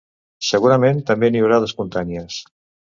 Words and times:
Segurament 0.47 1.03
també 1.11 1.31
n’hi 1.31 1.45
haurà 1.45 1.63
d’espontànies. 1.67 2.45